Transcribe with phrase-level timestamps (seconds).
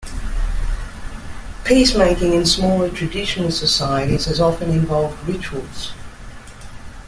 [1.63, 5.91] Peacemaking in smaller, traditional societies has often involved rituals.